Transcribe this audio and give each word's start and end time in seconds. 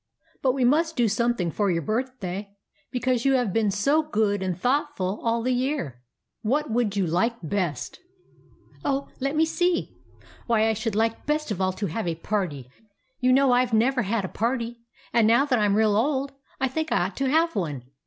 But 0.41 0.53
we 0.53 0.65
must 0.65 0.95
do 0.95 1.07
something 1.07 1.51
for 1.51 1.69
your 1.69 1.83
birthday, 1.83 2.55
because 2.89 3.23
you 3.23 3.33
have 3.33 3.53
been 3.53 3.69
so 3.69 4.01
good 4.01 4.41
and 4.41 4.59
thoughtful 4.59 5.19
all 5.21 5.43
the 5.43 5.53
year. 5.53 6.01
What 6.41 6.71
would 6.71 6.95
you 6.97 7.05
like 7.05 7.35
best?"" 7.43 7.99
Oh, 8.83 9.09
let 9.19 9.35
me 9.35 9.45
see. 9.45 9.95
Why, 10.47 10.67
I 10.67 10.73
should 10.73 10.95
like 10.95 11.27
best 11.27 11.51
of 11.51 11.61
all 11.61 11.73
to 11.73 11.85
have 11.85 12.07
a 12.07 12.15
party. 12.15 12.67
You 13.19 13.31
know 13.31 13.51
I 13.51 13.63
Ve 13.67 13.77
never 13.77 14.01
had 14.01 14.25
a 14.25 14.27
party; 14.27 14.79
and 15.13 15.27
now 15.27 15.45
that 15.45 15.59
I 15.59 15.65
'm 15.65 15.77
real 15.77 15.95
old 15.95 16.33
I 16.59 16.67
think 16.67 16.91
I 16.91 17.05
ought 17.05 17.17
to 17.17 17.29
have 17.29 17.55
one. 17.55 17.83